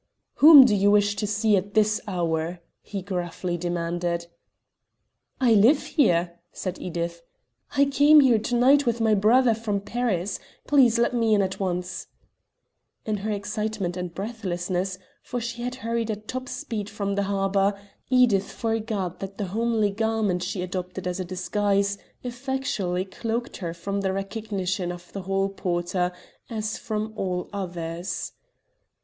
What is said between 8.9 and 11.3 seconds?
my brother from Paris. Please let